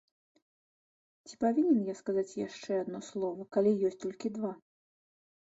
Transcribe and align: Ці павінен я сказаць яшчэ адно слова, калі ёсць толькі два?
Ці 1.29 1.33
павінен 1.45 1.77
я 1.89 1.95
сказаць 1.99 2.37
яшчэ 2.47 2.71
адно 2.85 3.03
слова, 3.09 3.47
калі 3.59 3.77
ёсць 3.91 4.01
толькі 4.07 4.35
два? 4.41 4.53